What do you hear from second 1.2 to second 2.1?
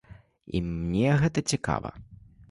гэта цікава.